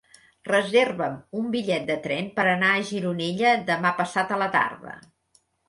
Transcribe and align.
Reserva'm 0.47 1.19
un 1.41 1.51
bitllet 1.57 1.85
de 1.91 1.99
tren 2.07 2.31
per 2.41 2.47
anar 2.55 2.73
a 2.79 2.89
Gironella 2.89 3.55
demà 3.71 3.95
passat 4.03 4.37
a 4.39 4.43
la 4.47 4.51
tarda. 4.59 4.99